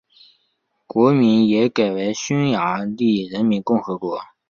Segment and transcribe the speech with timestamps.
[0.87, 4.17] 国名也改为匈牙利人民共和国。